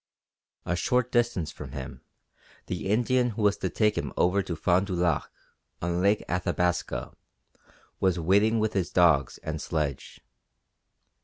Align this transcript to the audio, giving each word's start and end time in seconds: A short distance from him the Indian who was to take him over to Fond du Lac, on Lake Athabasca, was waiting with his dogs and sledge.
A 0.65 0.75
short 0.75 1.11
distance 1.11 1.51
from 1.51 1.73
him 1.73 2.01
the 2.65 2.87
Indian 2.89 3.29
who 3.37 3.43
was 3.43 3.57
to 3.57 3.69
take 3.69 3.95
him 3.95 4.11
over 4.17 4.41
to 4.41 4.55
Fond 4.55 4.87
du 4.87 4.95
Lac, 4.95 5.29
on 5.79 6.01
Lake 6.01 6.23
Athabasca, 6.27 7.13
was 7.99 8.17
waiting 8.17 8.57
with 8.57 8.73
his 8.73 8.89
dogs 8.89 9.37
and 9.43 9.61
sledge. 9.61 10.19